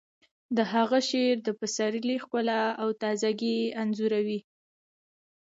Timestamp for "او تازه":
2.81-3.29